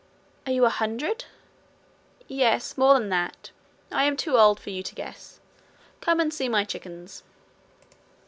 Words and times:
'Are 0.47 0.51
you 0.51 0.65
a 0.65 0.69
hundred?' 0.69 1.25
'Yes 2.27 2.75
more 2.75 2.95
than 2.95 3.09
that. 3.09 3.51
I 3.91 4.05
am 4.05 4.17
too 4.17 4.35
old 4.35 4.59
for 4.59 4.71
you 4.71 4.81
to 4.81 4.95
guess. 4.95 5.39
Come 5.99 6.19
and 6.19 6.33
see 6.33 6.49
my 6.49 6.63
chickens.' 6.63 7.21